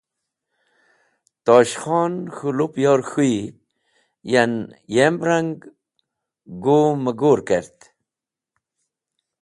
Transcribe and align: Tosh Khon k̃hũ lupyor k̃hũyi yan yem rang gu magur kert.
Tosh 1.45 1.75
Khon 1.81 2.13
k̃hũ 2.35 2.55
lupyor 2.57 2.99
k̃hũyi 3.09 3.41
yan 4.31 4.53
yem 4.95 5.15
rang 5.27 5.55
gu 6.63 6.79
magur 7.03 7.39
kert. 7.47 7.77